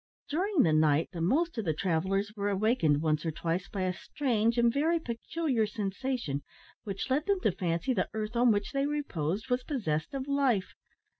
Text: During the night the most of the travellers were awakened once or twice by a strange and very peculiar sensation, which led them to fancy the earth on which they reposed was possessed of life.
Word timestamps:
During 0.31 0.63
the 0.63 0.73
night 0.73 1.09
the 1.13 1.21
most 1.21 1.59
of 1.59 1.65
the 1.65 1.75
travellers 1.75 2.33
were 2.35 2.49
awakened 2.49 3.03
once 3.03 3.23
or 3.23 3.29
twice 3.29 3.67
by 3.69 3.81
a 3.83 3.93
strange 3.93 4.57
and 4.57 4.73
very 4.73 4.99
peculiar 4.99 5.67
sensation, 5.67 6.41
which 6.83 7.11
led 7.11 7.27
them 7.27 7.39
to 7.41 7.51
fancy 7.51 7.93
the 7.93 8.09
earth 8.15 8.35
on 8.35 8.51
which 8.51 8.71
they 8.71 8.87
reposed 8.87 9.51
was 9.51 9.63
possessed 9.63 10.15
of 10.15 10.27
life. 10.27 10.73